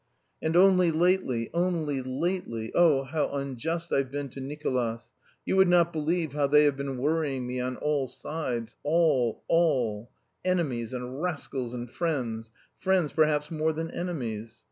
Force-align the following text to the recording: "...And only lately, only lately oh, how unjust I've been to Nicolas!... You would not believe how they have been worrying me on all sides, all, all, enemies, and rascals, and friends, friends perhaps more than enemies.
"...And 0.41 0.55
only 0.57 0.89
lately, 0.89 1.51
only 1.53 2.01
lately 2.01 2.71
oh, 2.73 3.03
how 3.03 3.29
unjust 3.33 3.93
I've 3.93 4.09
been 4.09 4.29
to 4.29 4.39
Nicolas!... 4.41 5.11
You 5.45 5.57
would 5.57 5.67
not 5.69 5.93
believe 5.93 6.33
how 6.33 6.47
they 6.47 6.63
have 6.63 6.75
been 6.75 6.97
worrying 6.97 7.45
me 7.45 7.59
on 7.59 7.75
all 7.77 8.07
sides, 8.07 8.77
all, 8.81 9.43
all, 9.47 10.09
enemies, 10.43 10.91
and 10.91 11.21
rascals, 11.21 11.75
and 11.75 11.87
friends, 11.87 12.49
friends 12.79 13.13
perhaps 13.13 13.51
more 13.51 13.73
than 13.73 13.91
enemies. 13.91 14.57